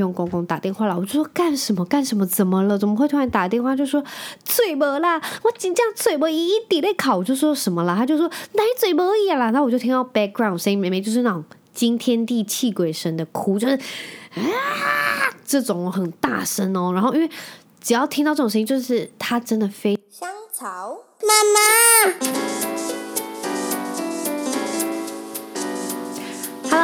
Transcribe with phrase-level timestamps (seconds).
[0.00, 2.26] 用公公打电话了，我就说干什么干什么？
[2.26, 2.76] 怎么了？
[2.76, 3.76] 怎么会突然打电话？
[3.76, 4.02] 就说
[4.44, 7.94] 嘴巴啦，我紧张嘴巴一滴在考，我就说什么了？
[7.94, 9.52] 他就说奶嘴没一啦？
[9.52, 13.74] 然后我就听到 background 声音，妹妹就是那种惊天地泣鬼神的哭，就是
[14.34, 16.90] 啊这种很大声哦。
[16.92, 17.30] 然后因为
[17.80, 22.93] 只要听到这种声音，就是他真的非香草妈妈。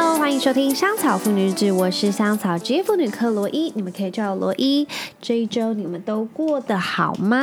[0.01, 4.87] 欢迎收听香草妇女日志，我是香草职业妇女科罗伊，你们可以叫我罗伊。
[5.21, 7.37] 这一周你们都过得好吗？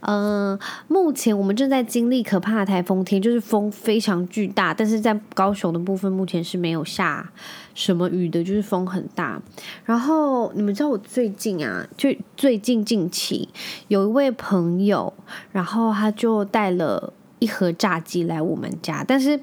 [0.00, 7.30] 嗯、目前我们正在经历可怕的台风天，就是风非常巨大，但是在高雄的部分目前是没有下
[7.74, 9.42] 什么雨的，就是风很大。
[9.84, 13.48] 然后你们知道我最近啊，就最近近期
[13.88, 15.12] 有一位朋友，
[15.50, 19.40] 然后他就带了一盒炸鸡来我们家，但是。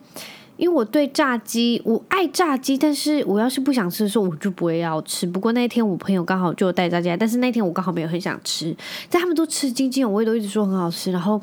[0.60, 5.26] 因为我对炸鸡，我爱炸鸡，但是我要是不想吃的时候，我就不会要吃。
[5.26, 8.76] 不过那天我朋友刚好就带炸鸡来，但是那天我刚好没有很想吃，
[9.10, 11.14] 但他们都吃津津有味，都一直说很好吃。
[11.14, 11.42] 然后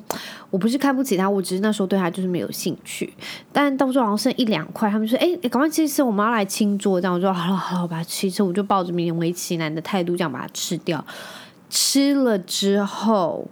[0.51, 3.11] 我不是看不起他，我只是那时候对他就是没有兴趣。
[3.51, 11.03] 但到时候好像剩一两块，他们说：“哎，赶快吃吃，我们要来清桌。”这样我说：“好了好了，我把它吃一吃。”我就抱着勉为其难的态度这样把它吃掉。
[11.71, 13.49] 吃了之后。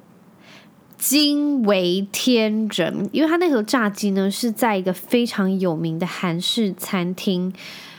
[1.04, 7.52] 惊为天人，因为他那盒炸鸡呢是在一个非常有名的韩式餐厅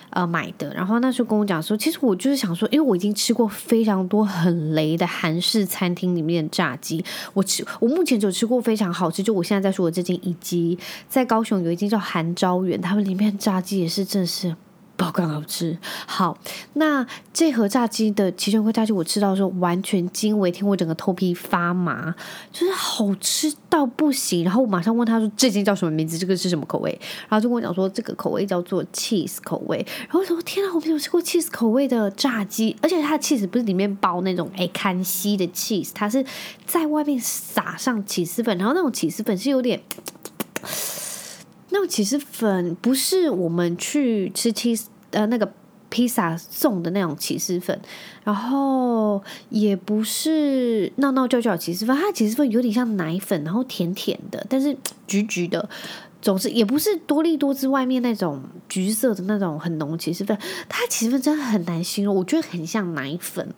[0.10, 10.76] 呃买的，然后那时候跟我讲说，其实我就是想说，因为我已经吃过非常多很雷的韩式餐厅里面的炸鸡，我吃我目前只有吃过非常好吃，就我现在在说的这间，以及
[11.08, 14.56] 在高雄有一间叫韩昭园，他们里面炸鸡也是真的是。
[14.98, 16.38] 爆肝好吃，好，
[16.74, 22.16] 那这盒炸鸡的其中一块炸鸡，我吃到的时候完全惊为天，我整个头皮发麻，
[22.52, 24.44] 就是好吃到不行。
[24.44, 26.18] 然后我马上问他说：“这间叫什么名字？
[26.18, 36.26] 这个是什么口味？”然后就跟我讲说：“这个口味叫做 cheese 口味。”然后我说：“天啊，我没有吃过 cheese 口味的炸鸡，而且它的 cheese 不是里面包那种哎看稀的 cheese，它是
[36.66, 39.82] 在外面撒上起司粉，然后那种起司粉是有点。”
[41.76, 45.52] 那种起司粉不是我们去吃起司呃那个
[45.90, 47.78] 披萨送的那种起司粉，
[48.24, 55.68] 然后也不是闹闹叫叫起司粉，它起司粉有点像奶粉，然后甜甜的，但是橘橘的，
[56.22, 60.38] 总之也不是多力多滋外面那种橘色的那种很浓起司粉，
[60.70, 63.54] 它起司粉真的很难形容，我觉得很像奶粉，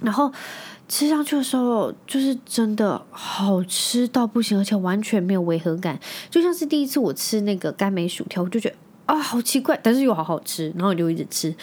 [0.00, 0.32] 然后。
[0.88, 6.00] 吃上去的时候，就是真的好吃到不行，而且完全没有违和感，
[6.30, 11.54] 就像是第一次我吃那个甘梅薯条，我就觉得啊好奇怪，但是又好好吃，然后我就一直吃。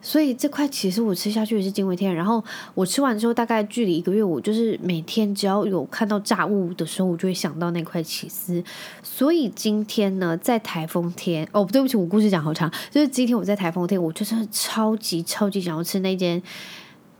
[0.00, 2.16] 所以这块其实我吃下去也是惊为天人。
[2.16, 8.62] 然后我吃完之后，大概距离一个月，我就是每天只要有看到炸物的时候，我就会想到那块起司。
[9.02, 16.40] 所以今天呢，在台风天哦，对不起，我故事讲好长，就是今天我在台风天，我就是超级超级想要吃那间。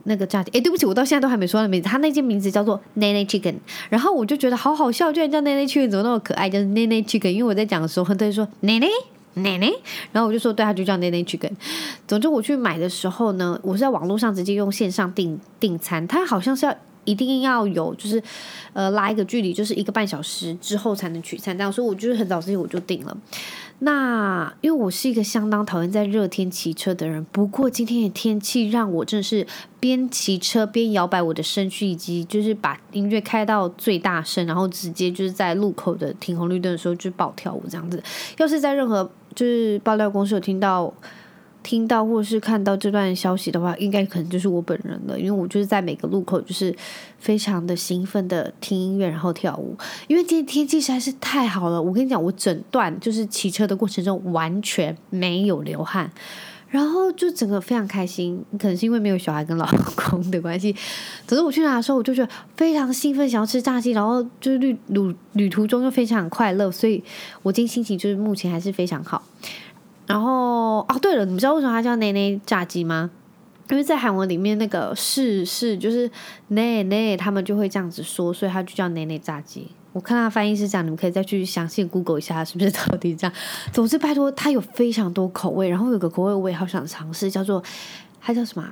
[0.03, 1.87] 那个炸鸡，哎，对不起，我到现在都还没说那名字。
[1.89, 3.55] 他那间名字叫做 Nene Chicken，
[3.89, 6.49] 然后我就觉得好好笑，居然叫 Nene Chicken，怎么那么可爱？
[6.49, 8.89] 叫 Nene Chicken，因为我在讲的时候，很多人说 Nene
[9.35, 9.73] Nene，
[10.11, 11.51] 然后我就说对，他就叫 Nene Chicken。
[12.07, 16.75] 总之我去买的时候呢，我是在网络上直接用线上订订餐，他好像是要。
[17.09, 18.21] 一定要有，就是
[18.73, 21.57] 呃拉一个距离，就是一个半小时之后才能取餐。
[21.57, 23.17] 这样，所以我就是很早之前我就订了。
[23.79, 29.47] 那因为我是一个相当讨厌在热天骑车的人，不过今天的天气让我真的是
[29.79, 38.03] 边骑车边摇摆我的身躯，以及就是把音乐开到最大声，然后直接就是在路口的停红绿灯的时候就爆跳舞这样子。
[38.37, 40.93] 要是在任何就是爆料公司有听到。
[41.61, 46.73] 听到或是看到这段消息的话，应该可能就是我本人了，因为我就是在每个路口就是
[47.19, 49.77] 非常的兴奋的听音乐，然后跳舞。
[50.07, 56.09] 因为今天天气实在是太好了，我跟你讲，我整段就是骑车的过程中完全没有流汗，
[56.69, 58.43] 然后就整个非常开心。
[58.57, 60.73] 可能是因为没有小孩跟老公的关系，
[61.27, 67.03] 可是我去拿的时候，我就觉得非常兴奋，想要吃炸鸡，然后就是旅旅旅途中又非常快乐，所以
[67.43, 69.21] 我今天心情就是目前还是非常好。
[70.09, 73.11] 然后哦，对了，你知道为什么它叫奶奶炸鸡吗？
[73.69, 76.09] 因为在韩文里面，那个是是就是
[76.47, 79.67] 奶奶，他们就会这样子说，所以它就叫奶奶炸鸡。
[79.93, 83.35] 我看它翻译是这样，你们可以再去详细 Google 一下，是不是 到底这样？
[83.71, 87.63] 总之，拜托，它有非常多口味，然后有个口味我也好想尝试，叫做
[88.19, 88.67] 它叫什么？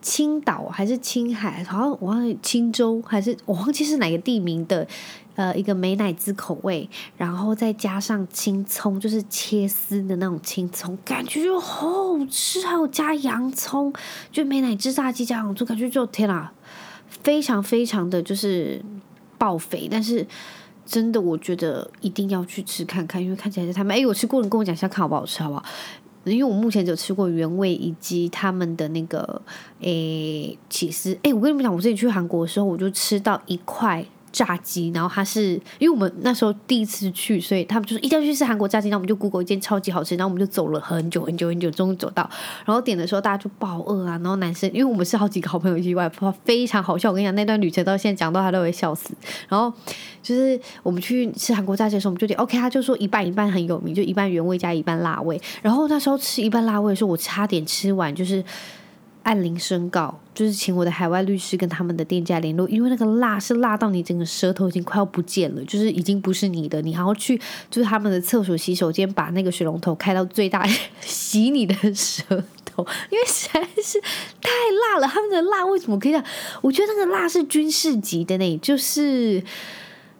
[0.00, 1.62] 青岛还是青海？
[1.64, 4.86] 好像我忘记青州还是我忘记是哪个地名的。
[5.34, 6.86] 呃，一个美乃滋口味，
[7.16, 11.88] 然后再加上青葱，就是切丝的那种青葱，感觉就好
[12.30, 12.60] 吃。
[12.66, 13.90] 还有加洋葱，
[14.30, 16.52] 就美乃滋炸鸡加洋葱，感觉就天啊，
[17.08, 18.84] 非常非常的就是
[19.38, 19.88] 爆肥。
[19.90, 20.26] 但是
[20.84, 23.96] 真的，我觉得一定要去吃看看，因为看起来是他们。
[23.96, 25.64] 哎，我吃过，你跟我讲一下，看好不好吃，好不好？
[26.24, 29.42] 因为我目前只有吃过原味以及他们的那个
[29.80, 31.18] 诶起司。
[31.22, 34.04] 诶，我跟你们讲，我之前去韩国的时候，我就吃到一块。
[34.32, 38.88] 炸鸡，然后它是因为我们那时候第一次去，所以他们就说一定要去吃韩国炸鸡。
[38.88, 42.28] 然后我们就 Google 一间超级好吃，然后我们就走了很久很久很久，终于走到。
[42.64, 47.10] 然后点的时候大家就爆饿啊，然后男生因为我们是好几个好朋友一起外婆非常好笑。
[47.10, 49.14] 我跟你讲，那段旅程到现在讲到他都会笑死。
[49.48, 49.72] 然后
[50.22, 55.40] 就是我们去吃韩国炸鸡的时候，我们就点 OK，他就说一半一半很有名，就一半原味加一半辣味。
[55.60, 58.42] 然后那时候吃一半辣味的时候，我差点吃完，就是。
[59.22, 67.40] 按铃申告，就是请我的海外律师跟他们的店家联络，因为那个辣是辣到你整个舌头已经快要不见了，就是已经不是你的，你还要去
[67.70, 70.66] 就是他们的厕所洗手间把那个水龙头开到最大
[71.00, 72.24] 洗你的舌
[72.64, 74.00] 头，因为实在是
[74.40, 74.50] 太
[74.90, 75.06] 辣了。
[75.06, 76.24] 他们的辣为什么可以这样？
[76.60, 79.42] 我觉得那个辣是军事级的呢，就是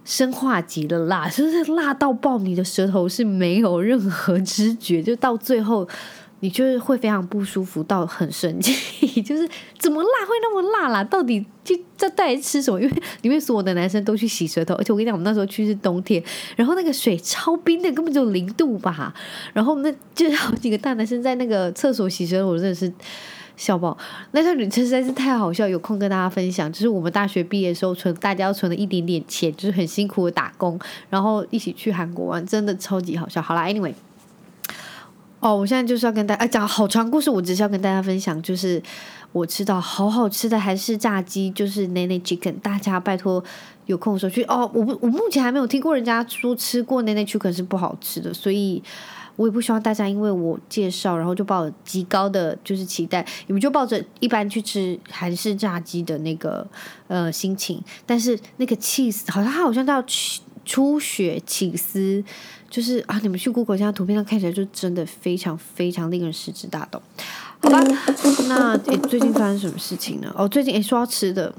[0.05, 5.89] 生化级的辣，就是辣到爆，你的舌头是没有任何知觉，就到最后。
[6.43, 9.49] 你就是会非常不舒服，到很生气， 就是
[9.79, 11.05] 怎么辣会那么辣啦？
[11.05, 12.81] 到底就在带来吃什么？
[12.83, 16.21] 因为里面所有的男生都去洗舌头，而且我跟你讲，我们那时候去是冬天，
[16.57, 19.15] 然后那个水超冰的，根本就零度吧。
[19.53, 22.93] 然后那就好几个大男生在那个厕所洗舌头，我真的是
[23.57, 23.97] 笑爆。
[24.33, 26.73] 那段旅程实在是太好笑，有空跟大家分享。
[26.73, 30.77] 就是我们大学毕业的时候存，大家要存了一点点钱，就是很辛苦的打工，
[31.09, 33.41] 然后一起去韩国玩，真的超级好笑。
[33.41, 33.95] 好啦，Anyway。
[35.43, 38.81] 哦，我现在就是要跟大家讲好长故事，我只是要跟大家分享，就是
[39.33, 43.43] 我吃到好好吃的韩式炸鸡，就是 Nene Chicken，大家拜托
[43.87, 44.71] 有空的时候去哦。
[44.73, 48.81] 我不我目前还没有听过人家说吃过 Nene Chicken 是不好吃的，所以
[49.35, 56.65] 我也不希望大家因为我介绍，然后就抱极高的就是期待，你们就抱着一般去吃韩式炸鸡的那个
[57.09, 60.01] 呃心情，但是那个 cheese 好像它好像叫
[60.65, 62.25] 初雪起司。
[62.71, 67.03] 就是啊，你们去 Google 一下图片上看起来就真的非常非常令人食指大动，
[67.61, 67.79] 好吧？
[68.49, 70.35] 那诶，最近发生什么事情呢？
[70.35, 71.55] 哦，最近诶，说要吃的，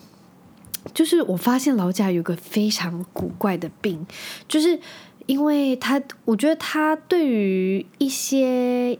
[0.91, 4.03] 就是我发现老贾有个非常古怪的病，
[4.47, 4.79] 就是
[5.27, 8.97] 因为他，我觉得他对于一些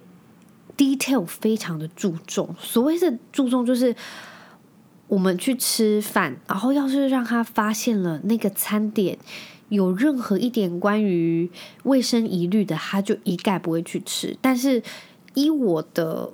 [0.78, 2.56] detail 非常的注重。
[2.60, 3.96] 所谓的注重，就是
[5.08, 9.18] 我们去吃饭，然后要是让他发现了那个餐点。
[9.74, 11.50] 有任何一点关于
[11.82, 14.38] 卫生疑虑的，他就一概不会去吃。
[14.40, 14.80] 但是
[15.34, 16.30] 依我的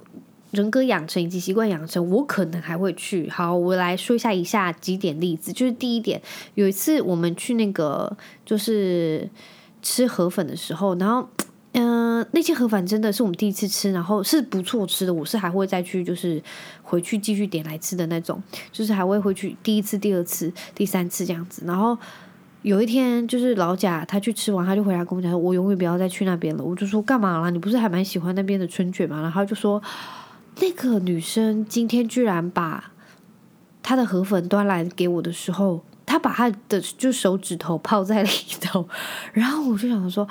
[0.52, 3.30] 人格养成以及习惯养成，我可能还会去。
[3.30, 5.54] 好，我来说一下以下几点例子。
[5.54, 6.22] 就是第一点，
[6.56, 9.30] 有一次我们去那个就是
[9.82, 11.26] 吃河粉的时候，然后
[11.72, 15.14] 嗯、那些河粉真的是我们第一次吃，然后是不错吃的。
[15.14, 16.44] 我是还会再去，就是
[16.84, 18.44] 回去继续点来吃的那种，
[18.74, 21.98] 就是还会回去第一次、第二次、第三次这样子，然后。
[22.62, 27.50] 有一天，就是老贾他去吃完，他就回来跟我讲说：“我永远不要再去那边了。”我就说：“干嘛啦？
[27.50, 29.82] 你不是还蛮喜欢那边的春卷吗？”然后就说
[30.60, 32.92] ：“那个女生今天居然把
[33.82, 38.30] 她的河粉端来给我的时候，她把她的就手指头泡在里
[38.60, 38.86] 头。
[39.32, 40.28] ”然后我就想说：“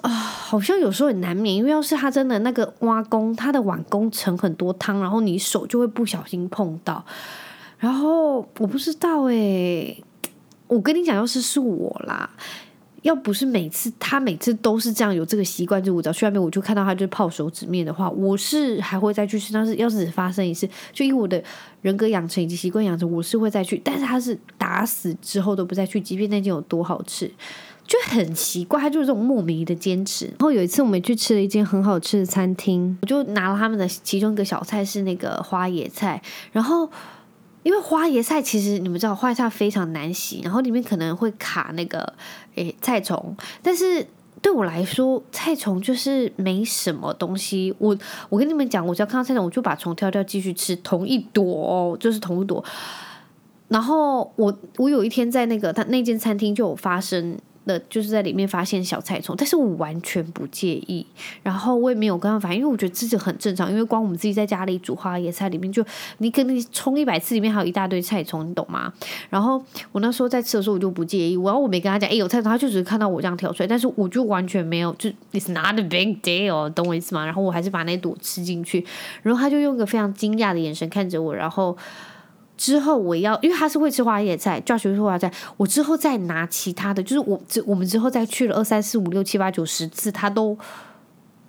[0.00, 7.04] 啊，好像有时候很难免，因为要是他真的那个挖工，他的碗工盛很多汤，然后你手就会不小心碰到。
[7.78, 10.04] 然后我不知道哎、欸。”
[10.74, 12.28] 我跟你讲，要是是我啦，
[13.02, 19.52] 要不是每次他每次都是这样有这个习惯，就我只要去外面，我就看到他就泡手指面的话，我是还会再去吃。
[19.52, 21.40] 但是要是发生一次，就以我的
[21.82, 23.80] 人格养成以及习惯养成，我是会再去。
[23.84, 27.30] 但是他是打死之后都不再去，即便那间有多好吃，
[27.86, 30.26] 就很奇怪，他就是这种莫名的坚持。
[30.26, 36.90] 然后有一次我们去吃了一间很好吃的餐厅，我就拿了他们的其中一个小菜是那个花椰菜，然后。
[37.64, 42.14] 因为花椰菜其实你们知道，花椰菜非常难洗，然后里面可能会卡那个
[42.54, 43.36] 诶菜虫。
[43.60, 44.06] 但是
[44.40, 47.74] 对我来说，菜虫就是没什么东西。
[47.78, 52.64] 我我跟你们讲，我只要看到菜虫，我就把虫挑掉，继续吃同一朵哦，就是同一朵。
[53.66, 57.36] 然后我我有一天在那个他那间餐厅就有发生。
[57.66, 61.06] 的就是在里面发现小菜虫，但是我完全不介意，
[61.42, 65.84] 然后我也没有跟他反应，因为我觉得自己很正常，因为光我们自己在家里煮花椰菜，里面就
[66.18, 68.92] 你可能冲一百次，里面还有一大堆菜虫，你懂吗？
[69.30, 77.24] 然后我那时候在吃的时候，我就不介意，然后我没跟他讲，哎，有菜虫，他就只是看到我这样挑出来，但是我就完全没有，就 it's not a big deal，懂我意思吗？
[77.24, 78.84] 然后我还是把那朵吃进去，
[79.22, 81.76] 然后他就用一个非常惊讶的眼神看着我，然后。
[82.56, 85.32] 之后我要，因为他是会吃花椰菜，Josh 会花椰菜。
[85.56, 90.56] 我之后再拿其他的，就是我之我们之后再去了二三四五六七八九十次，他都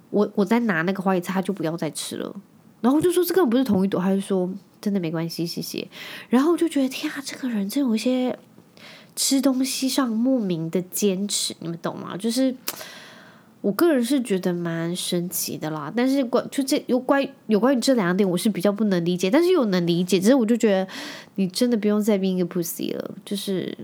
[0.09, 2.35] 我我再拿那个花椰菜，他就不要再吃了。
[2.81, 4.49] 然后就说这根本不是同一朵，他就说
[4.81, 5.87] 真的没关系，谢谢。
[6.29, 8.37] 然后我就觉得天啊，这个人真有一些
[9.15, 12.17] 吃东西上莫名的坚持，你们懂吗？
[12.17, 12.55] 就是。
[13.65, 15.91] 我个人是觉得蛮神奇的啦。
[15.95, 20.19] 但是关就这有关有关于这两点，我是比较不能理解，但是又能理解。
[20.19, 20.87] 只是我就觉得
[21.35, 23.75] 你真的不用再变一个 pussy 了，就是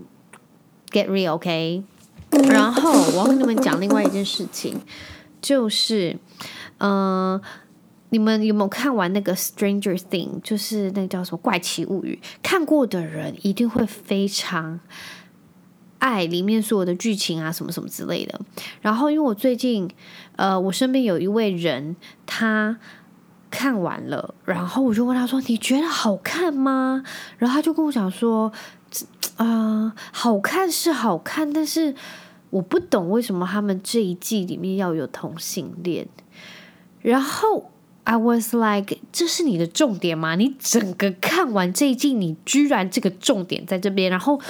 [0.91, 1.83] get real，OK？、
[2.29, 2.47] Okay?
[2.47, 4.79] 然后我要跟你们讲另外一件事情，
[5.41, 6.15] 就是
[6.77, 7.39] 嗯。
[7.39, 7.41] 呃
[8.13, 10.33] 你们有没有看完那个《Stranger Things》？
[10.41, 12.19] 就是那个叫什么《怪奇物语》？
[12.43, 14.81] 看过的人一定会非常
[16.01, 18.41] 爱里面所有的剧情啊，什么什么之类的。
[18.81, 19.87] 然后，因为我最近，
[20.35, 22.79] 呃，我身边有一位人，他
[23.51, 27.03] 看完了，然后我就问他说：“你觉得好看吗？”
[27.37, 28.51] 然后他就跟我讲说
[29.37, 31.93] ：“啊、好看是好看，但是
[32.49, 36.07] 我不懂为什么他们这一季里面要有同性恋。”
[37.01, 37.69] 然后。
[38.03, 40.33] I was like，这是你的重点吗？
[40.35, 44.41] 你整个看完这一季，你居然这个重点在这边，然后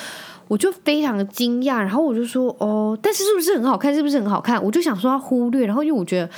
[0.52, 3.96] 我就非常的惊讶，然后我就说哦，但是是不是很好看？
[3.96, 4.62] 是不是很好看？
[4.62, 6.30] 我就想说要忽略，然后因为我觉得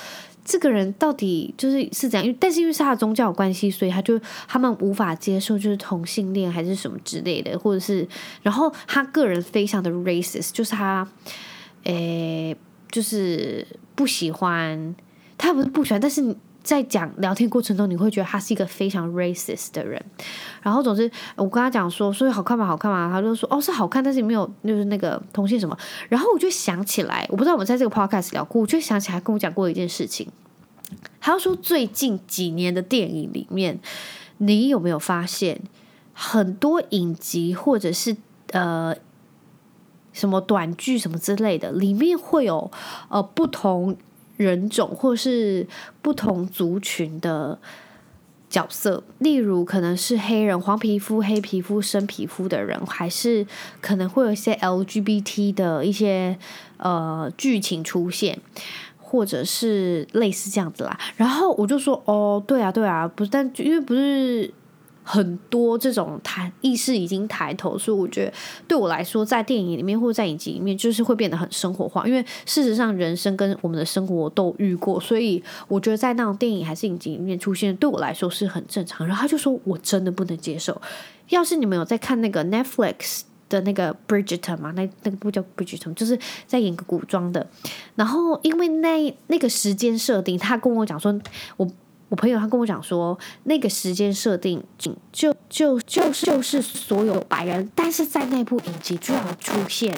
[0.45, 2.23] 这个人到底就是是怎样？
[2.23, 8.07] 因为但是因为是他的宗教关系，所以他就他们无法接受就是同性恋还是什么之类的，或者是
[8.43, 11.07] 然后他个人非常的 racist，就是他
[11.85, 12.55] 诶，
[12.91, 13.65] 就是
[13.95, 14.95] 不喜欢，
[15.39, 16.35] 他不是不喜欢，但是。
[16.63, 20.01] 在讲聊天过程中，你会觉得他是一个非常 racist 的人。
[20.61, 22.65] 然后，总之，我跟他讲说，所以好看吗？
[22.65, 23.09] 好看吗？
[23.11, 25.77] 他就说，哦，是好看，但是没有，就是那个同性什么。
[26.07, 30.25] 然后我就想起来，我不知道我们在这个 podcast 聊过，我就想起来跟我讲过一件事情。
[31.19, 33.79] 他说，最近几年的电影里面，
[34.37, 35.59] 你有没有发现
[36.13, 38.15] 很多影集或者是
[38.51, 38.95] 呃
[40.13, 42.71] 什么短剧什么之类的，里面会有
[43.09, 43.97] 呃不同。
[44.43, 45.65] 人种或是
[46.01, 47.57] 不同族群的
[48.49, 53.45] 角色，例如可能是黑人、黄皮肤、黑皮肤、深皮肤的人，还是
[53.81, 56.37] 可能会有一些 LGBT 的一些
[56.77, 58.39] 呃剧情出现，
[58.97, 60.99] 或者是类似这样子啦。
[61.17, 64.53] 然后我就说：“哦，对啊，对啊，不是，但因为不是。”
[65.03, 68.33] 很多这种抬意识已经抬头，所以我觉得
[68.67, 72.07] 对我来说，在电影里面或者在影集里面，就是会变得很生活化。
[72.07, 79.05] 因为事实上，人生跟我们的生活都遇过，所以我觉得在那种电影还是影集里面出现，对我来说是很正常。
[79.05, 80.81] 然后他就说：“我真的不能接受。”
[81.29, 86.17] 要是你们有在看那个 Netflix 的那个 Bridget 嘛，那那个不叫 Bridget，就是
[86.47, 87.45] 在演个古装的。
[87.95, 91.19] 然后因为那那个时间设定，他跟我讲说，
[91.57, 91.67] 我。
[92.13, 99.91] 我朋友他跟我讲说，那个时间设定就就就就是就是所有白人，但是在那部影集居然出现，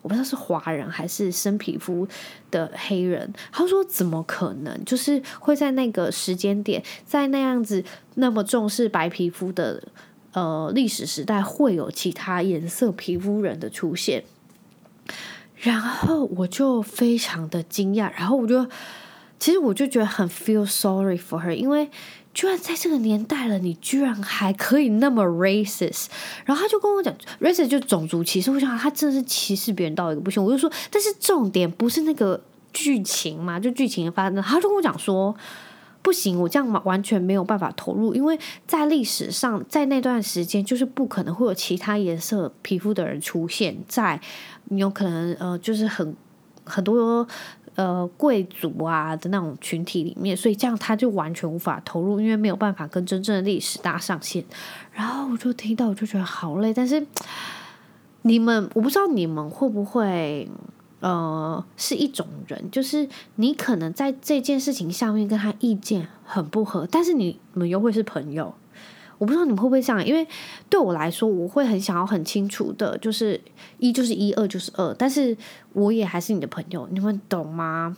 [0.00, 2.08] 我不知道是华人还是深皮肤
[2.50, 3.30] 的黑人。
[3.52, 4.84] 他说怎么可能？
[4.86, 9.82] 就是会在那个时间点，在那样子那么重视白皮肤的
[10.32, 14.24] 呃历史时代，会有其他颜色皮肤人的出现。
[15.56, 18.66] 然后我就非常的惊讶，然后我就。
[19.40, 21.90] 其实我就觉得很 feel sorry for her，因为
[22.34, 26.06] 居然在这个年代了，你居然还可以那么 racist。
[26.44, 28.50] 然后他就跟我讲，racist 就种族歧视。
[28.50, 30.44] 我想他真的是歧视别人到一个不行。
[30.44, 32.38] 我就说，但是重点不是那个
[32.72, 34.40] 剧情嘛，就剧情的发生。
[34.42, 35.34] 他就跟我讲说，
[36.02, 44.20] 不行，我这样完全没有办法投入，因为在历史上，在那段时间，就是不可能会有其他颜色皮肤的人出现在，
[44.66, 46.14] 你有可能呃，就是很
[46.62, 47.26] 很多。
[47.80, 54.44] 呃，贵族啊的那种群体里面，所以这样他就完全无法投入，因为没有办法跟真正的历史搭上线。
[54.92, 56.74] 然后我就听到，我就觉得好累。
[56.74, 57.06] 但是
[58.20, 60.46] 你们，我不知道你们会不会，
[61.00, 68.52] 呃，是一种人，就是你可能在这件事情上面跟他意见很不合，但是你们又会是朋友。
[69.20, 70.26] 我不知道你们会不会这样，因为
[70.70, 73.38] 对我来说，我会很想要很清楚的，就是
[73.76, 75.36] 一就是一，二就是二，但是
[75.74, 77.94] 我也还是你的朋友，你们懂吗？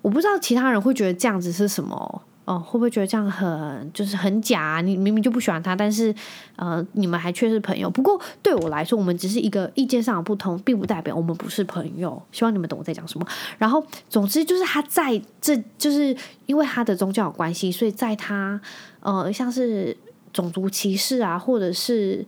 [0.00, 4.80] 我不知道其他人会觉得这样子是什么，哦、会不会觉得这样很就是很假？
[4.80, 6.14] 你明明就不喜欢他，但是
[6.54, 7.90] 呃，你们还却是朋友。
[7.90, 12.22] 不过对我来说，我们只是一个意见上的不同，并不代表我们不是朋友。
[12.30, 13.26] 希望你们懂我在讲什么。
[13.58, 18.60] 然后，总之就是他在这，就是因为他的宗教关系，所以在他
[19.00, 19.96] 呃，像是。
[20.32, 22.24] 种族歧视啊，或者是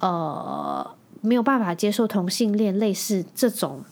[0.00, 3.84] 呃没有办法接受同性恋，类似这种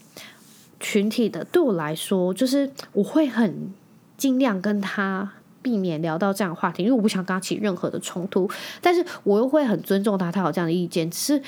[0.80, 3.72] 群体的，对我来说，就是我会很
[4.16, 8.50] 尽量跟他避免聊到这样的话题，因为我不想跟他起任何的冲突，
[8.80, 11.42] 但是我又会很尊重他，他有这样的意见，只是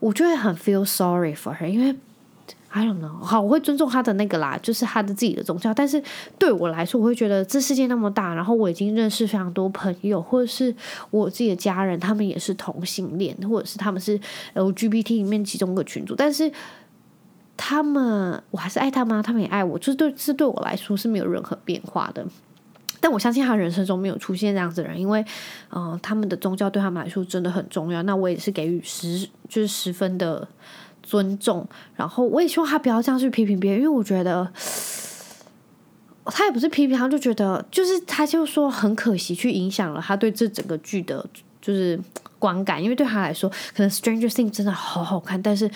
[0.00, 1.96] 我就会很 feel sorry for her，因为。
[2.76, 5.72] I don't know，好，我会尊重他的那个啦，就是他的自己的宗教。
[5.72, 6.02] 但是
[6.40, 10.74] 对我来说，我会觉得这世界那么大，然后我已经认识非常多朋友，或者是
[11.12, 14.18] 我自己的家人，他们也是同性恋，或者是他们是
[14.54, 16.16] LGBT 里面其中一个群组。
[16.16, 16.50] 但是
[17.56, 22.26] 他们，我还是爱他们，他们也爱我，就是对，是对我来说是没有任何变化的。
[23.00, 25.24] 但我相信他人生中没有出现这样子的人，因为，
[25.70, 28.02] 嗯、他们的宗教对他们来说真的很重要。
[28.02, 30.48] 那我也是给予十，就是十分的
[31.04, 31.64] 尊重。
[31.94, 34.50] 然后我也希望他不要这样去批评别人，因为我觉得
[36.24, 41.24] 他也不是批评，他就觉得就是他就说很可惜，去影响了他对这整个剧的，
[41.60, 42.00] 就是
[42.38, 42.82] 观感。
[42.82, 45.70] 因为对他来说，可能《Stranger Things》真的好好看，但是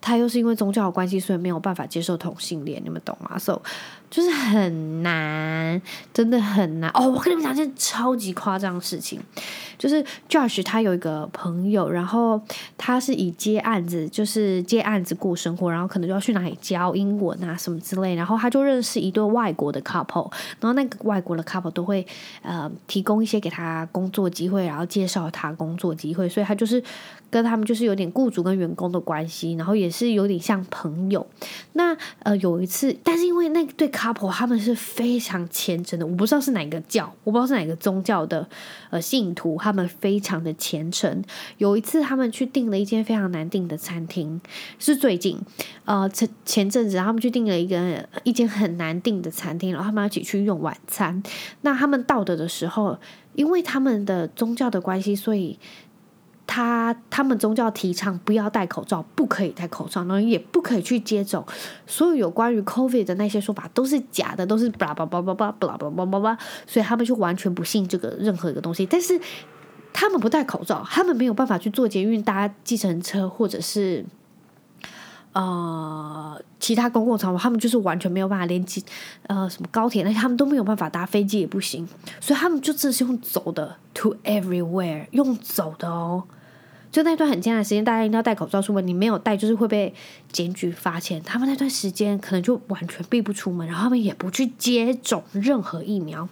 [0.00, 3.62] 他又是因为宗教的关系，所以没有办法接受同性恋，你们懂吗？So。
[4.08, 5.80] 就是很难，
[6.14, 7.10] 真的很难哦！
[7.10, 9.20] 我跟你们讲一件超级夸张的事情，
[9.76, 12.40] 就是 Josh 他有一个朋友，然后
[12.78, 22.06] 他是以接案子，就是接案子过生活，然后可能就要去哪里教英文啊什么之类，然后他就认识一对外国的 couple，然后那个外国的 couple 都会
[22.42, 26.80] 呃提供一些给他工作机会，然后介绍他工作机会，所以他就是
[27.28, 31.26] 跟他们就是有点雇主跟员工的关系，然后也是有点像朋友。
[31.72, 33.90] 那呃有一次，但是因为那对。
[33.96, 38.46] Couple 他们是非常虔诚的，我不知道是哪个教，我不知道是哪个宗教的
[38.90, 41.24] 呃信徒，他们非常的虔诚。
[41.56, 44.38] 有一次他们去订了一间非常难订的餐厅，
[44.78, 45.40] 是最近
[45.86, 51.22] 呃前前阵子他们去订了一个一间很难订的餐厅，然后他们要一起去用晚餐。
[51.62, 52.98] 那他们到的的时候，
[53.34, 55.58] 因为他们的宗教的关系，所以。
[56.46, 61.44] 他他们宗教提倡不要戴口罩，不可以戴口罩，然后也不可以去接种。
[61.86, 68.86] 所有有关于 COVID 的那些说法都是假的，都是巴拉巴拉巴拉巴拉巴拉巴拉巴拉，所以他们就完全不信这个任何一个东西。
[68.86, 69.20] 但是
[69.92, 74.04] 他们不戴口罩，他们没有办法去坐捷运、搭计程车，或者是
[75.32, 78.80] 呃其他公共场所，他们就是完全没有办法连接
[79.26, 81.88] 呃什么高铁那些，他们都没有办法搭飞机也不行，
[82.20, 86.22] 所以他们就只是用走的 to everywhere，用走的哦。
[86.96, 88.86] 就那段很艰难的时间，大家一定要戴口罩出门。
[88.86, 89.92] 你没有戴，就是会被
[90.32, 91.22] 检举发钱。
[91.22, 96.26] 他们那段时间可能就完全闭不出门，然后他们也不去接种任何疫苗。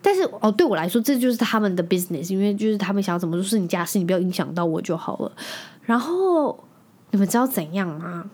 [0.00, 5.32] 但是哦，对我来说，这就是他们的 business，因为就是他们想要怎么说是你家事，你不要影响到我就好了。
[5.82, 6.56] 然后
[7.10, 8.30] 你们知道怎样吗？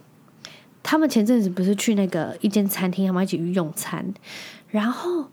[0.83, 4.13] 他们前阵子不是去那个一间餐厅，他们一起去用餐，
[4.69, 5.31] 然后。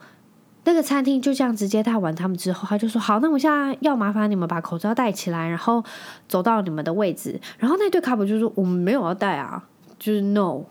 [0.63, 5.83] 那个餐厅就这样直接带完他们之后，他就说：“好，那我现在要麻烦你们把口罩戴起来，然后
[6.27, 9.63] 走到你们的位置。”然后那对 couple 就说：“我们没有要戴啊，
[9.97, 10.61] 就是 no，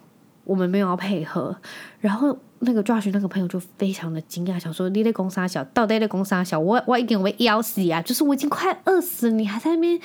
[0.44, 1.56] 我们没有要配合。”
[1.98, 6.56] 然后那个 Josh 那个朋友就非常的惊讶，想说：“你在公三小，到底在公三小？
[6.60, 8.00] 我我已经被咬死啊！
[8.00, 9.98] 就是我已经快饿死，你还在那边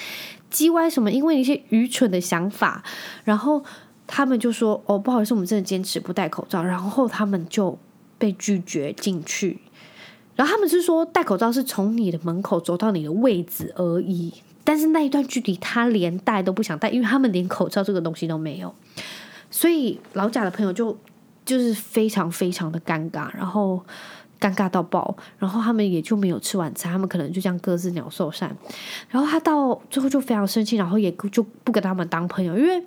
[0.52, 1.12] 叽歪什么？
[1.12, 2.84] 因为一些愚蠢的想法。”
[3.24, 3.63] 然后
[4.08, 7.78] 他们就说：“哦，不好意思，我们真的坚持不戴口罩。”然后他们就
[8.17, 9.60] 被拒绝进去。
[10.36, 18.74] 然后他们是说戴口罩是从你的门口走到你的位置而已，但是那一段距离他连戴都不想戴，因为他们连口罩这个东西都没有，
[19.50, 20.98] 所以老贾的朋友就
[21.45, 23.82] 就是非常非常的尴尬，然后
[24.39, 28.56] 尴尬到爆，然后他们也就没有吃晚餐，他们可能就这样各自鸟兽散，
[29.10, 32.84] 然后他到最后就非常生气，然后也就不跟他们当朋友，因为。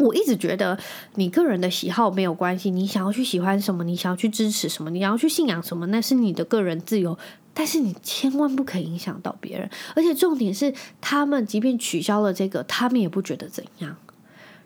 [0.00, 0.78] 我一直觉得，
[1.14, 2.70] 你个人的喜好没有关系。
[2.70, 7.16] 你想要去喜欢什么，你想要去支持什么，你要去信仰什么，那是你的个人自由。
[7.52, 9.68] 但是你千万不可以影响到别人。
[9.94, 13.94] 而且重点是，他们即便取消了这个，他们也不觉得怎样。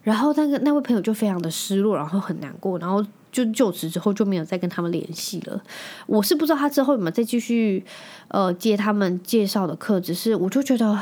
[0.03, 5.61] 然后那个那位朋友就非常的失落，然后很难过，然后就就此之后就没有再跟他们联系了。
[6.07, 7.85] 我是不知道他之后有没有再继续
[8.29, 10.99] 呃接他们介绍的课，只是我就觉得。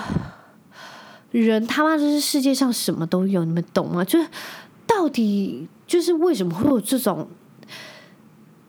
[1.40, 4.05] 人他妈就是世界上什么都有，你们懂吗？
[4.05, 4.29] 就是
[4.87, 7.27] 到底就是为什么会有这种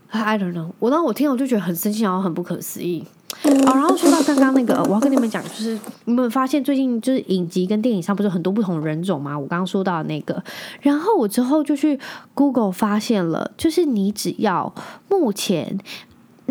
[0.09, 0.69] ？I don't know。
[0.79, 3.05] 我当我听了我就觉得很生气，然后很不可思议。
[3.43, 9.37] 哦，然后说到刚刚那个，我要跟你们讲，就是你们发现最近就是影集跟电影上不是很多不同人种吗？
[9.37, 10.41] 我刚刚说到的那个，
[10.81, 11.99] 然后我之后就去
[12.33, 14.73] Google 发现了，就是你只要
[15.09, 15.79] 目前。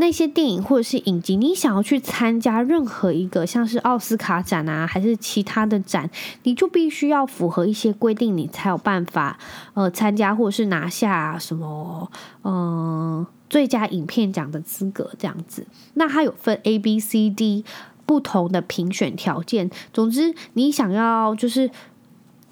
[0.03, 6.11] 那些电影或者是影集，你想要去参加任何一个像是奥斯卡展啊，还是其他的展，
[6.43, 9.39] 你就必须要符合一些规定，你才有办法
[9.75, 12.11] 呃参加或者是拿下什么
[12.43, 15.65] 嗯、最佳影片奖的资格这样子。
[15.95, 17.65] 那它有分 A、B、C、D
[18.05, 19.71] 不同的评选条件。
[19.93, 21.71] 总之，你想要就是。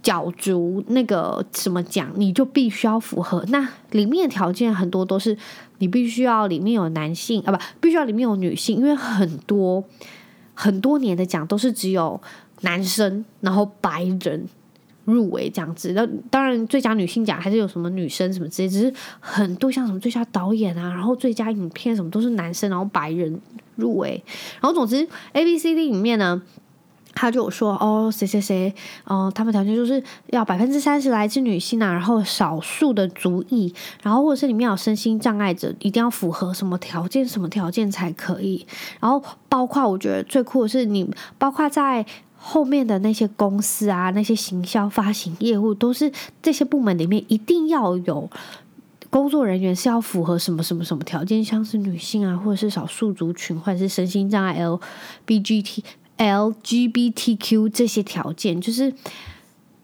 [0.02, 3.44] 角逐那个什么奖，你就必须要符合。
[3.48, 5.36] 那里面的条件很多都是
[5.78, 9.84] 你必须要里面有男性啊，不，必须要里面有女性，因为很多
[10.54, 12.20] 很多年的奖都是只有
[12.62, 14.46] 男生，然后白人
[15.04, 15.92] 入围这样子。
[15.92, 23.38] 那当然，最佳女性奖还是有什么女生什么之类，只是很多像什么最佳导演啊，然后最佳影片什么都是男生，然后白人
[23.76, 24.22] 入围。
[24.60, 26.40] 然后总之，A B C D 里面呢。
[27.14, 28.72] 他就说哦，谁谁谁，
[29.04, 38.66] 哦，他们条件就是要百分之三十来自女性啊，然后少数的族裔，然后或者是里面有身心障碍者，一定要符合什么条件，什么条件才可以。
[39.00, 48.30] 然后包括我觉得最酷的是你，包括在后面的那些公司啊，那些行销发行业务，都是这些部门里面一定要有
[49.10, 54.58] 工作人员是要符合什么什么什么条件，像是女性啊，或者是少数族群，或者是身心障碍
[55.26, 55.82] LBGT。
[56.20, 58.92] LGBTQ 这些条件，就是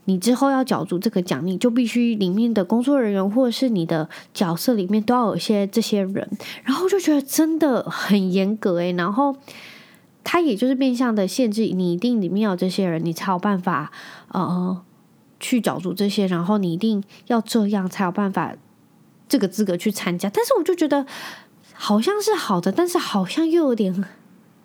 [0.04, 6.28] 你之后要角逐这个奖，励就必须里面的工作人员或者是你的角色里面都要有些这些人，
[6.62, 9.34] 然后就觉得真的很严格诶，然后
[10.22, 13.90] 他也就是变相的限制你，一定里面有这些人，你才有办法
[14.28, 14.78] 呃
[15.40, 18.54] 去角逐这些，然后你一定要这样才有办法
[19.26, 20.28] 这个资格去参加。
[20.28, 21.06] 但是我就觉得
[21.72, 24.04] 好像是好的，但是好像又有点。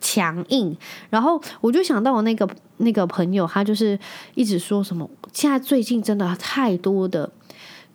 [0.01, 0.75] 强硬，
[1.09, 3.97] 然后我就想到我那个那个朋友，他就是
[4.33, 7.31] 一直说什么，现在最近真的太多的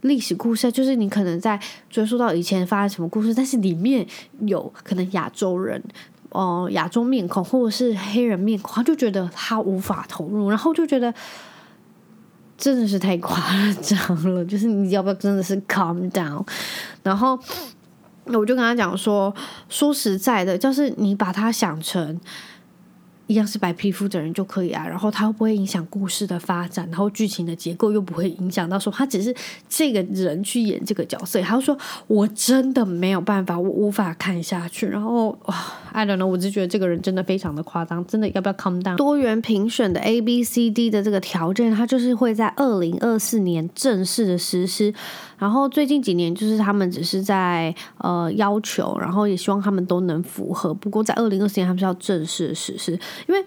[0.02, 4.06] 历史故事，就是你可能在追溯到以前发生什么故事，但是里面
[4.40, 5.82] 有可能亚洲人，
[6.30, 11.12] 哦、亚洲面孔或者是黑人面孔，他就觉得他无法投入，然后就觉得
[12.56, 13.36] 真的是太夸
[13.82, 16.46] 张了，就是你要不要真的是 calm down，
[17.02, 17.38] 然后。
[18.26, 19.34] 那我就跟他讲说，
[19.68, 22.20] 说实在的，就是你把它想成
[23.28, 29.34] 一样是白皮肤的人就可以啊，然后他不会影响故事的发展，然后剧情的结构又不会影响到说他只是
[29.68, 35.54] 这个人去演这个角色，他就说我真的没有办法，我无法看下去，然后哇
[35.90, 38.94] ，I don't know，我只觉得这个人真的非常的夸张，真的要不要 come down？
[38.94, 44.94] 多元评选的 A B C D 的这个条件，它就是会在二零二四年正式的实施。
[45.38, 50.72] 然后最近几年，就是他们只是在呃要求，然后也希望他们都能符合。
[50.72, 52.92] 不过在二零二四年，他们是要正式实施。
[53.26, 53.44] 因为，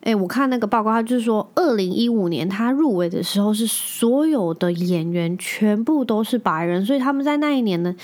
[0.00, 7.94] 诶，我看那个报告，他就是说，二零一五年他入围的时候，是所有的演员全部都是白人，所以他们在那一年呢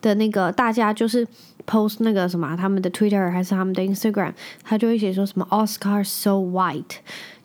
[0.00, 1.26] 的那个大家就是
[1.66, 6.96] post 那个什么，他们的 Twitter 还是他们的 Instagram，他就会写说什么 Oscar so white。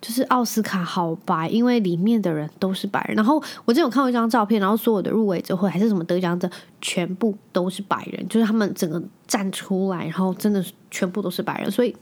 [0.01, 3.15] 就是奥斯卡好白，因为里面的人都是白人。
[3.15, 3.35] 然后
[3.65, 11.69] 我之前有看过一张照片，然后所有的入围者或还是什么得奖者，全部都是白人，就是他们整个站出来，然后真的全部都是白人。
[11.69, 11.93] 所以，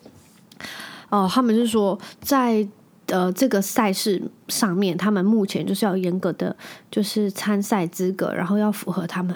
[1.10, 2.68] 哦、他们就是说，在
[3.08, 6.56] 呃这个赛事上面，他们目前就是要严格的，
[6.92, 9.36] 就是参赛资格，然后要符合他们，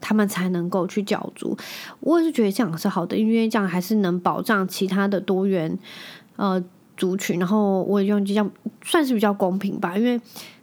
[0.00, 1.54] 他们才能够去角逐。
[2.00, 5.78] 我也是觉得这样是好的，因为这样还是能保障其他的多元，
[6.36, 6.64] 呃。
[6.98, 8.50] 族群，然后我用这样
[8.82, 10.20] 算是比较公平吧，因为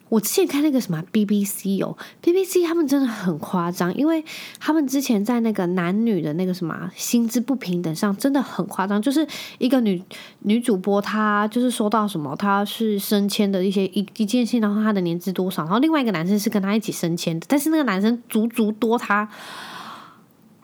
[0.09, 4.23] 我之前看那个什么 BBC 哦，BBC 他们真的很夸张，因为
[4.59, 9.99] 他们之前在那个男女的那个什么薪资不平等上真的很夸张，就是一个女
[10.41, 19.27] 女主播她就是说到什么，她是升迁的一些一一件事，然后她的年资多少，然后另外一个男生是跟她一起升迁的，但是那个男生足足多她。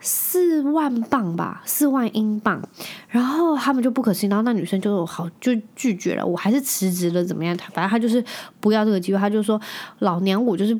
[0.04, 2.60] 四万镑吧，四万英镑，
[3.08, 7.56] 然后他们就不可思议，然后那女生就好就拒绝了，我还是辞职了，怎么样？
[7.72, 8.22] 反正他就是
[8.58, 9.60] 不要这个机会，他就说
[10.00, 10.78] 老娘我就是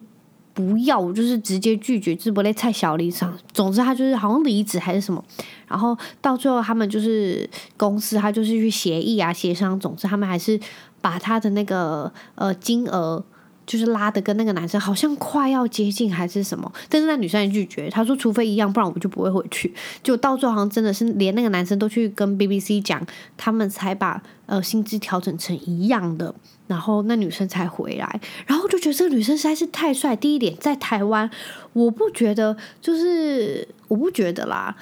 [0.53, 3.33] 不要，我就是直接拒绝，就是不在菜小里上。
[3.53, 5.25] 总之他就是好像离职还是什么，
[5.69, 10.59] 然后到最后他们就是公司，他就是去协议啊协商，总之他们还是
[11.01, 13.25] 把他的那个呃金额。
[13.67, 19.73] 就是拉的跟那个男生好像快要接近还是什么，但是那女生也拒绝，她说除非一样，不然我们就不会回去。
[20.03, 23.05] 就到最后好像真的是连那个男生都去跟 BBC 讲，
[23.37, 26.35] 他们才把呃薪资调整成一样的，
[26.67, 28.21] 然后那女生才回来。
[28.47, 30.17] 然后就觉得这个女生实在是太帅。
[30.17, 31.31] 第一点，在台湾，
[31.73, 34.77] 我不觉得，就是我不觉得啦。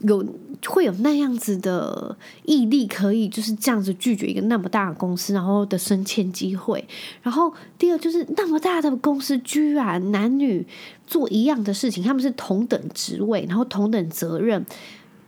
[0.00, 0.24] 有
[0.66, 6.86] 会有那样子的毅力，可以就是这样子拒绝一个那么大的公司，然后的升迁机会。
[7.22, 10.66] 然后第二就是那么大的公司，居然男女
[11.06, 14.64] 做一样的事情，他们是同等职位，然后同等责任，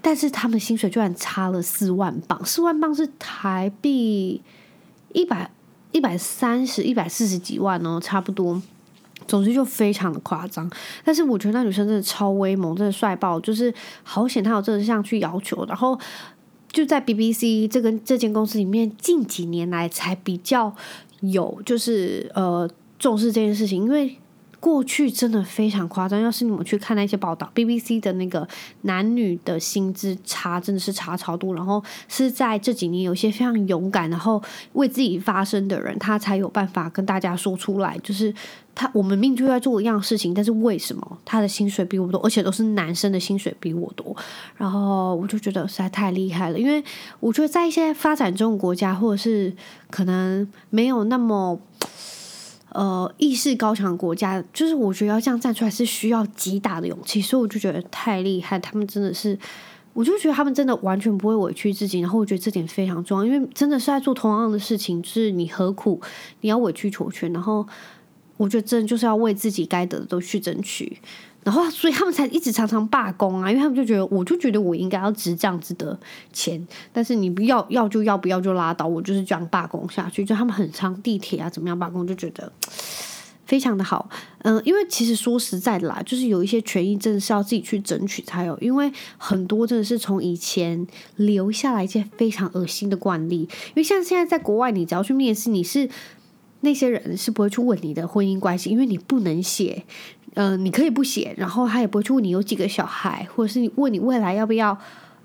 [0.03, 4.43] 但是他们薪水居然差了四万镑，四万镑是台币
[5.13, 5.51] 一百
[5.93, 8.61] 一百三十一百四十几万哦，差不多。
[9.27, 10.71] 总之就非常的夸张，
[11.05, 15.99] 但是我觉得那女生真的超威猛，真的帅爆，就是好险她有这项去要求，然后
[16.71, 20.75] 就在 BBC 这个这间公司里面，近几年来才比较
[21.21, 24.17] 有就是呃重视这件事情，因为
[24.59, 28.47] 过去真的非常夸张，要是你们去看那些报道，BBC 的那个
[28.83, 31.55] 男女的薪资差真的是差超多。
[31.55, 34.43] 然后是在这几年，有一些非常勇敢，然后
[34.73, 38.35] 为自己发声的人，他才有办法跟大家说出来，就是
[38.75, 44.17] 他我们命就在做一样事情，但是为什么他的薪水比我多，而且都是男生的薪水比我多？
[44.57, 46.83] 然后我就觉得实在太厉害了，因为
[47.21, 49.55] 我觉得在一些发展中国家，或者是
[49.91, 51.61] 可能没有那么。
[52.77, 58.59] 呃，意识高强国家，就是我觉得要这样站出来是需要极大的勇气，所以我就觉得太厉害。
[58.59, 59.39] 他们真的是，
[59.95, 65.99] 我就觉得他们真的完全不会委屈自己，然后我觉得这点非常重要，因为真的是在做同样的事情，就是你何苦
[66.43, 67.33] 你要委曲求全？
[67.33, 67.67] 然后
[68.37, 71.01] 我觉得真的就是要为自己该得的都去争取。
[71.47, 75.97] 然后，所以他们才一直常常罢工啊，因为他们就觉得，我就觉得我应该要值这样子的
[76.33, 80.25] 钱，但是你不要要就要，不要就拉倒，我就是这样罢工下去。
[80.25, 82.51] 就他们很长地铁啊，怎么样罢工，就觉得
[83.45, 84.11] 非常的好。
[84.39, 93.43] 嗯，因为其实说实在的啦，就是有一些权益真的是要自己去争取才有，因为很多真的是从以前留下来一些非常恶心的惯例。
[93.43, 95.89] 因为像现在在国外，你只要去面试，你是
[96.63, 99.85] 那些人是不会去问你的婚姻关系，因为你不能写。
[100.39, 104.77] 嗯、你可以不写，然后他也不会去问你有几个小孩，或者是你问你未来要不要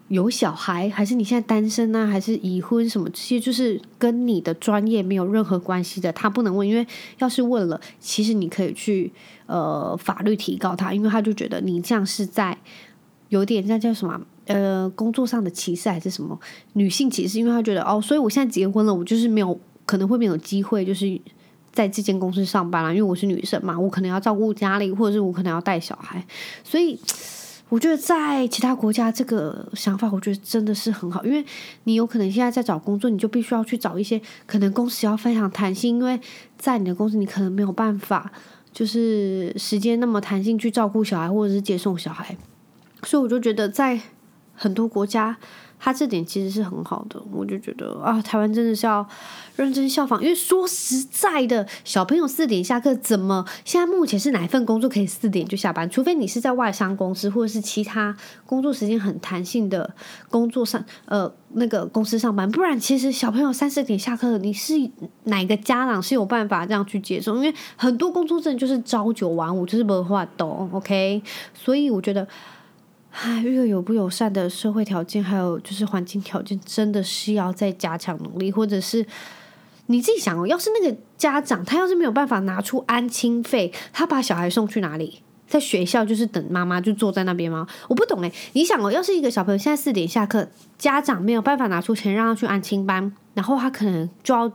[0.07, 6.87] 有小孩，还是你现在单身呢、还是已婚什么这些，就是跟你的专业没有任何关系的，他不能问，因为
[7.19, 9.11] 要是问了，其实你可以去
[9.47, 12.57] 呃法律提告他，因为他就觉得你这样是在
[13.27, 16.39] 有点那叫什么呃工作上的歧视还是什么
[16.71, 21.19] 女性歧视，因为他觉得哦，所以我现在结婚了，我就是没有可能会没有机会，就是。
[21.71, 26.25] 在这间公司上班了，因为我是女生嘛，我可能要照顾家里，或者是我可能要带小孩，
[26.63, 26.99] 所以
[27.69, 31.45] 我觉得在其他国家这个想法，我觉得真的是很好，因为
[31.85, 36.19] 你有可能现在在找工作，你就必须要去找一些可能公司要非常弹性，因为
[36.57, 38.29] 在你的公司你可能没有办法，
[38.73, 42.35] 就是时间那么弹性去照顾小孩或者是接送小孩，
[43.03, 43.99] 所以我就觉得在
[44.53, 45.37] 很多国家。
[45.83, 49.03] 他这点其实是很好的，我就觉得啊，台湾真的是要
[49.55, 50.21] 认真效仿。
[50.21, 55.89] 因为说实在的，小朋友四点下课，怎么现在目前是哪一份工作可以四点就下班？
[55.89, 58.15] 除非你是在外商公司或者是其他
[58.45, 59.91] 工作时间很弹性的
[60.29, 64.73] 工作上，呃，那个公司上班，不然其实小朋友三四点下课，你是
[65.23, 67.35] 哪个家长是有办法这样去接受？
[67.37, 71.23] 因为很多工作证就是朝九晚五，就是没法懂，OK？
[71.55, 72.27] 所以我觉得。
[73.11, 79.05] 唉，越有不友善的社会条件，还有就是环境条件，真的是要再加强努力，或者是
[79.87, 85.21] 你自己想哦，要是那个家长他要是没有办法拿出安亲费，他把小孩送去哪里？
[85.45, 87.67] 在学校就是等妈妈就坐在那边吗？
[87.89, 90.47] 我不懂诶，你想哦，要是一个小朋友现在四点下课，
[90.77, 94.49] 家长没有办法拿出钱让他去安亲班，然后他可能就要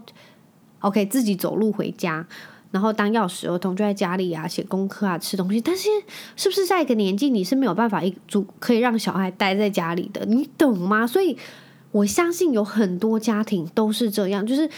[0.80, 2.26] OK 自己走路回家。
[2.76, 5.58] 然后当钥匙儿童就在家里啊，写功课啊，吃东西。
[5.58, 5.88] 但是
[6.36, 10.26] 是不是在一个年纪，你是没有办法一组可以让小孩待在家里的？
[10.26, 11.06] 你懂吗？
[11.06, 11.34] 所以
[11.90, 14.68] 我相信有很多家庭都是这样，就是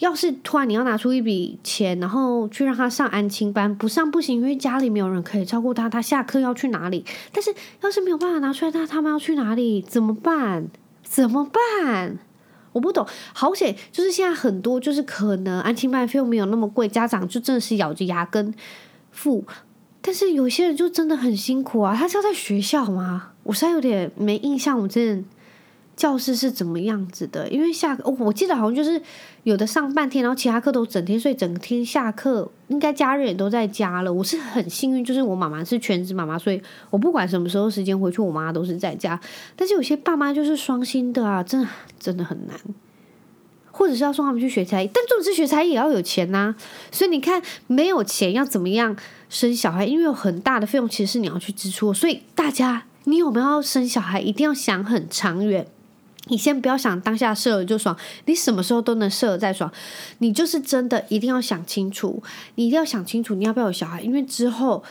[0.00, 7.04] 要是突然你要拿出一笔钱，然后去让他上安亲班，不上不行，因为家里没有人可以照顾他，他下课要去哪里？
[7.32, 9.80] 但是要是没有办法拿出来，那他们要去哪里？
[9.80, 10.66] 怎么办？
[11.04, 12.18] 怎么办？
[12.74, 13.74] 我不懂，好险！
[13.90, 18.52] 就是现在很多，就是可能安亲班费用没有那么贵，家长就真的是咬着牙根
[19.10, 19.44] 付。
[20.02, 23.30] 但是有些人就真的很辛苦啊，他是要在学校吗？
[23.44, 25.28] 我实在有点没印象，我真的。
[25.96, 27.48] 教室是怎么样子的？
[27.48, 29.00] 因为下课，哦，我记得好像就是
[29.44, 34.12] 有的上半天，然后其他课都整天睡，整天下课应该家人也都在家了。
[34.12, 39.18] 我是很幸运，就是我妈妈是全职妈妈，所以我不管什么时候时间回去，我妈都是在家。
[39.54, 42.58] 但是有些爸妈就是双薪的啊，真的真的很难。
[43.76, 46.54] 或者是要送他们去学才艺，但总之学才艺也要有钱呐、
[46.92, 48.96] 所以你看，没有钱要怎么样
[49.28, 49.84] 生小孩？
[49.84, 51.92] 因为有很大的费用，其实是你要去支出。
[51.92, 55.66] 所以大家，你有没有要生小孩，一定要想很长远。
[56.28, 59.70] 你先不要想当下射了就爽，你什么时候都能射了再爽。
[60.18, 62.22] 你就是真的一定要想清楚，
[62.54, 64.82] 你一定要想清楚你要不要有小孩，因为之后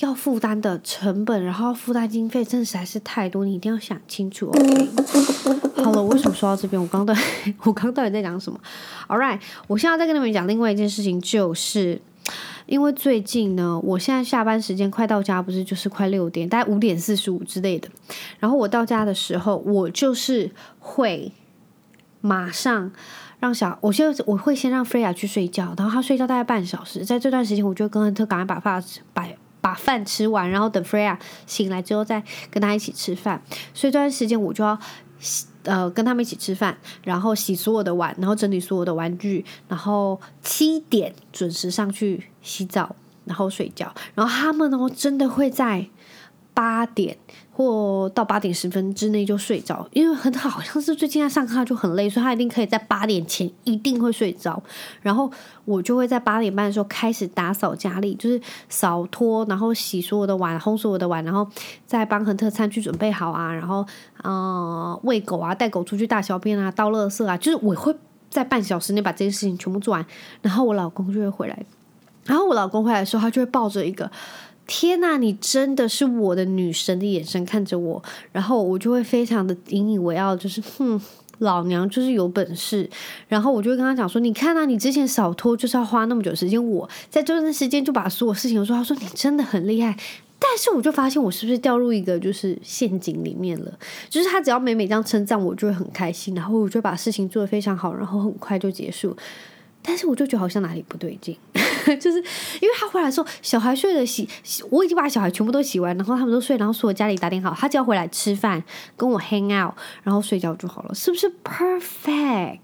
[0.00, 4.48] 要负担的成本，然后负担经费，真的实在是太多，你一定要想清楚。
[4.48, 4.88] OK，
[5.82, 6.80] 好了，我为什么说到这边？
[6.80, 7.14] 我刚到
[7.64, 8.60] 我刚到底在讲什么
[9.08, 12.00] ？All right，我现在再跟你们讲另外一件事情，就是。
[12.66, 17.88] 因为最近呢，我现在下班时间快到家，不是就是快六点，大概五点四十五之类的。
[18.38, 21.32] 然后我到家的时候，我就是会
[22.20, 22.90] 马上
[23.40, 29.26] 让小，我就我会先让 Freya 去睡觉，然后他睡觉大概半小时，在这段时间，我就跟恩特赶快把饭把
[29.60, 33.42] 把饭吃完，然后等 Freya 醒来之后再跟他一起吃饭。
[33.74, 34.78] 所以这段时间我就要。
[35.22, 45.86] 洗呃，跟他们一起吃饭，然后洗所有的碗，然后整理所有的玩具，然后七点准时上去洗澡，然后睡觉，然后他们呢真的会在
[46.54, 47.16] 八点
[47.50, 54.62] 或到八点十分之内就睡着，因为很好像是最近他上课就很累，所以他一定可以在八点前一定会睡着。
[55.00, 55.30] 然后
[55.64, 61.46] 我就会在八点半的时候开始打扫家里，就是扫拖，然后洗所有的碗，烘所有的碗，然后
[61.86, 63.86] 再帮亨特餐具准备好啊，然后
[64.22, 67.94] 呃喂狗啊，带狗出去大小便啊，倒垃圾啊，就是我会
[68.30, 70.04] 在半小时内把这些事情全部做完，
[70.40, 71.64] 然后我老公就会回来。
[72.24, 74.08] 然后我老公回来的时候，他就会抱着一个
[74.66, 81.00] “天呐，你真的是我的女神”的眼神看着我，然后我就会非常的引以为傲，就是哼，
[81.38, 82.88] 老娘就是有本事。
[83.28, 89.96] 然后我就会跟他讲说：“你看啊，你之前扫拖就是要花那么久时间，我在这段时间就把所有事情都说。”他说：“你真的很厉害。”
[90.38, 93.78] 但是我就发现我是不是掉入一个就是陷阱里面了？
[94.10, 99.16] 就是他只要每每这样称赞我，就会很开心，然后我就把事情做得非常好，然后很快就结束。
[99.82, 101.36] 但是我就觉得好像哪里不对劲。
[101.98, 108.62] 就是因为他回来的时候，小孩睡了洗，洗，我已经把小孩全部都洗完，然后他们都睡，然后所有家里打点好，他只要回来吃饭，
[108.96, 112.60] 跟我 hang out，然后睡觉就好了，是不是 perfect？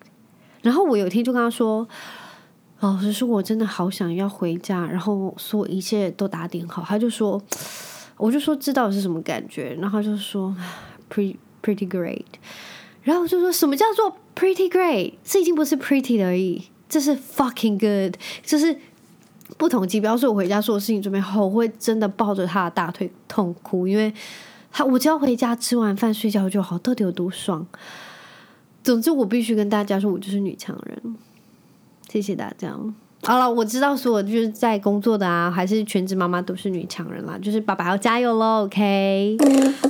[0.62, 1.88] 然后我有一天就跟他说，
[2.80, 6.82] 老实说，我真的好想要回家，然后所有一切都打点好。
[6.86, 7.40] 他就说，
[8.16, 10.54] 我就说知道是什么感觉，然后他就说
[11.10, 12.24] pretty pretty great，
[13.02, 15.14] 然后我就说什么叫做 pretty great？
[15.24, 18.78] 这已经不是 pretty 的而已，这是 fucking good，就是。
[19.58, 24.14] 不同级别，要是我回家做事情准备好，我会真的抱着他的大腿痛哭，因为
[24.70, 27.66] 他我只要回家吃完饭睡觉就好，到底有多爽？
[28.84, 31.16] 总之，我必须跟大家说，我就是女强人。
[32.08, 32.74] 谢谢大家。
[33.24, 39.36] 好了，我知道说就是在工作的啊，还是全职妈妈都是女强人啦，就是爸爸要加油喽，OK？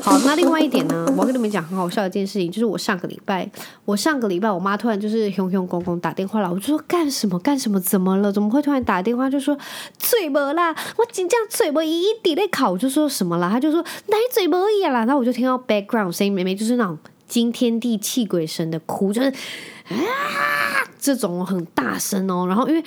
[0.02, 3.48] 好，那另外一点呢，我要跟你们讲很好笑的一件事情，就是我上个礼拜，
[3.84, 8.32] 我上个礼拜我妈突然就是雄雄公公打电话了，我就说干什么干什么，怎么了？
[8.32, 9.56] 怎么会突然打电话就说
[9.98, 10.74] 嘴巴啦？
[10.96, 13.50] 我紧张嘴巴一滴在考，我就说什么啦？
[13.50, 22.82] 他就说奶嘴没一样啦，然后我就听到 background 声音，妹妹就是那种惊天地泣鬼神的哭，就是啊这种很大声哦，然后因为。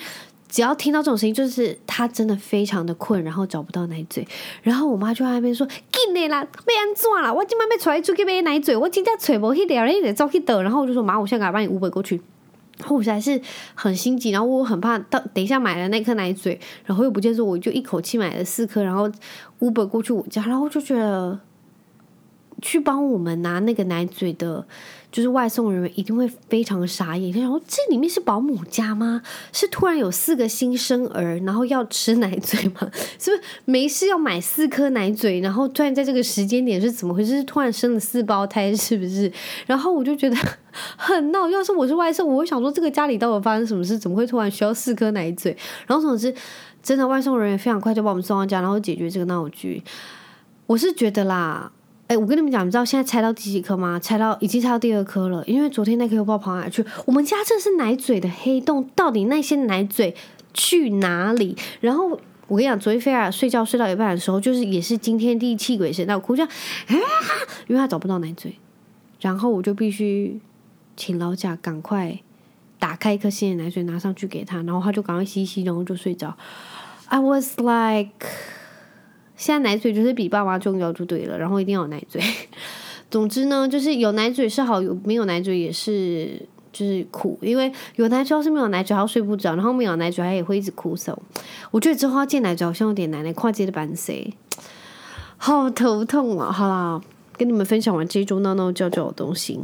[0.52, 4.28] 只要听到这种声音，就是他真的非常的困，然后找不到奶嘴，
[4.60, 7.32] 然后我妈就在那边说：“紧的啦，要安怎啦？
[7.32, 12.20] 我今晚没出来出去买奶嘴，我今天找不去了，你得走去倒。”然后我就说：“妈，我现在赶快帮你 Uber 过去。”
[12.76, 13.40] 然后我还是
[13.74, 19.10] 很心急，然后我很怕到等一下买了那颗奶嘴，然后又不见，说我就一口气买了四颗，然后
[19.60, 21.40] 五百过去我家，然后就觉得
[22.60, 24.66] 去帮我们拿那个奶嘴的。
[25.12, 29.20] 就是外送人员一定会非常傻眼，他想这里面是保姆家吗？
[29.52, 32.90] 是突然有四个新生儿，然后要吃奶嘴吗？
[33.20, 35.40] 是不是没事要买四颗奶嘴？
[35.40, 37.36] 然后突然在这个时间点是怎么回事？
[37.36, 39.30] 是突然生了四胞胎是不是？
[39.66, 40.36] 然后我就觉得
[40.96, 41.46] 很闹。
[41.50, 43.98] 要是我是外送，我会想说这个家里到底发生什么事？
[43.98, 45.54] 怎么会突然需要四颗奶嘴？
[45.86, 46.34] 然后总之，
[46.82, 49.82] 真的外送人员非常快就把我们送到家，然后解决这个闹剧。
[50.66, 51.70] 我是觉得啦。
[52.08, 53.98] 哎，我跟你们讲，你知道现在拆到第几颗吗？
[53.98, 56.84] 拆到已经拆到第二颗了，因为昨天那颗又不知道跑哪去。
[57.06, 60.14] 我们家这是奶嘴的黑洞，到底那些奶嘴
[60.52, 61.56] 去哪里？
[61.80, 62.08] 然后
[62.48, 66.50] 我跟你讲，昨天菲尔睡觉睡到一半的时候，就是也是惊天地泣鬼神，那我哭叫啊，
[67.66, 68.58] 因为他找不到奶嘴，
[69.20, 70.38] 然后我就必须
[70.94, 72.18] 请老贾赶快
[72.78, 76.36] 打开一颗新的奶嘴拿上去给他，然后他就赶快吸吸，然后就睡着。
[77.06, 78.26] I was like。
[79.36, 82.20] 现在奶嘴就是比爸妈重要就对了，然后一定要有奶嘴。
[83.10, 86.40] 总之呢，就是有奶嘴是好，有没有奶嘴也是
[86.72, 91.14] 就是苦，因为有奶嘴要是没有奶嘴，还要睡不着，然后没有奶嘴还也会一直哭嗽。
[91.70, 94.32] 我觉得之后要戒奶嘴好像有点难，跨界的版谁？
[95.36, 96.52] 好头痛啊！
[96.52, 97.00] 好啦，
[97.36, 99.60] 跟你们分享完这一周闹闹叫叫的东西。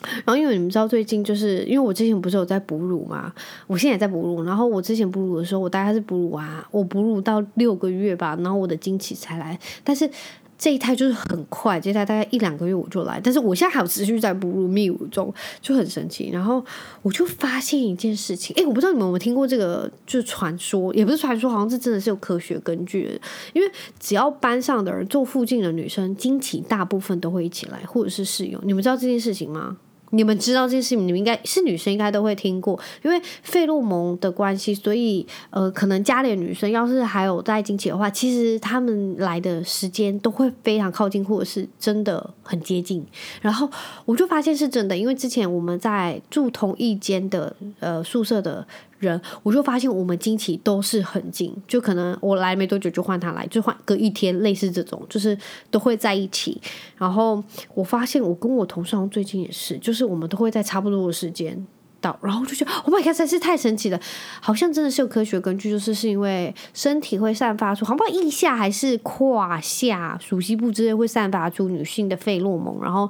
[0.00, 3.32] 然后因为你们知道最近就是因为我之前不是有在哺乳嘛，
[3.66, 4.44] 我现在也在哺乳。
[4.44, 9.58] 然后我之前哺乳的时候，我大概是哺乳啊，我哺乳到六个月吧，然后我的经期才来。
[9.82, 10.08] 但是
[10.56, 13.20] 这一胎就是很快，这一胎大概一两个月我就来。
[13.22, 16.30] 但是我现在还有持续在哺乳泌乳中，就很神奇。
[16.32, 16.64] 然后
[17.02, 23.20] 我就发现一件事情，诶，我不知道你们有没有听过这个，就是传说，也不是传说，好像是真的是有科学根据的。
[23.52, 28.60] 因为只要班上的人坐附近的女生经期大部分都会一起来，或者是室友。
[28.64, 29.76] 你们知道这件事情吗？
[30.10, 43.04] 你们知道这件事情，你们应该是女生，应该都会听过，因为费洛蒙的关系，所以呃，可能家里的女生要是还有在经期的话，其实他们来的时间都会非常靠近，或者是真的很接近。
[43.40, 43.68] 然后
[44.04, 48.66] 我就发现是真的，因为之前我们在住同一间的呃宿舍的。
[48.98, 55.36] 人，我就发现我们经期都是很近，就可能我来没多久就换他来，就换隔一天，类似这种，就是
[55.70, 56.60] 都会在一起。
[56.96, 57.42] 然后
[57.74, 61.66] 我发现我跟我同事最近也是，就是我们都会在差不多的时间
[62.00, 64.00] 到，然后就觉得 Oh my God，真是太神奇了，
[64.40, 73.08] 好像真的是有科学根据，就是是因为身体会散发出，好不好腋下还是胯下、鼠蹊部之类会散发出女性的费洛蒙，然后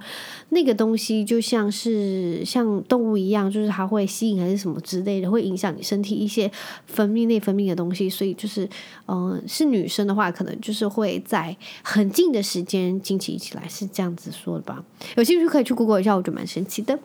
[0.50, 6.50] 那个东西就像是像动物一样，就是它会吸引还是什么之类的，会影响你身体一些
[6.86, 8.68] 分泌内分泌的东西，所以就是
[9.06, 14.82] 嗯、是女生的话，可能就是会在很近的时间经期一起来，是这样子说的吧？
[15.16, 16.98] 有兴趣可以去 Google 一下，我觉得蛮神奇的。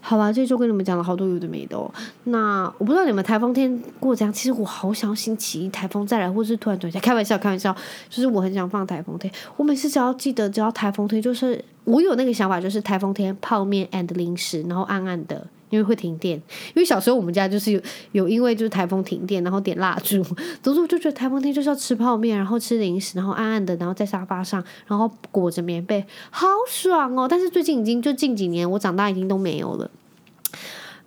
[0.00, 1.92] 好吧，这周跟你们讲了好多有的没的哦。
[2.24, 4.32] 那我不知道你们台风天过怎样。
[4.32, 6.98] 其实我好想星期一台风再来，或是突然转下。
[7.00, 7.76] 开玩笑，开玩笑，
[8.08, 9.30] 就是我很想放台风天。
[9.56, 15.46] 我每次只要记得，只要台风天，就是我有那个想法，就是台风天泡面 and 零食，然后暗暗的。
[15.70, 16.36] 因为会停电，
[16.68, 17.80] 因为小时候我们家就是有
[18.12, 20.22] 有因为就是台风停电，然后点蜡烛，
[20.62, 27.26] 总之我就觉得台风天就是要吃泡面，然后吃零食，然后暗暗的，然后在沙发上，然后裹着棉被，好爽哦！
[27.28, 29.90] 但是最近已经就近几年我长大已经都没有了。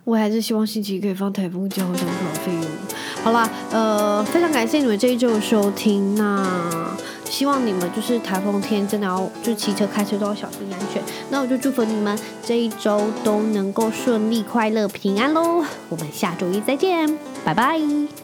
[0.04, 2.64] 我还是希望星期一可以放台风假，我想耍废物。
[3.22, 6.96] 好啦，呃，非常感谢你们这一周的收听，那。
[7.32, 11.02] 希望你们就是台风天真的要就骑车开车都要小心安全。
[11.30, 15.64] 那我就祝福你们这一周都能够顺利、快乐、平安喽。
[15.88, 18.21] 我们下周一再见，拜拜。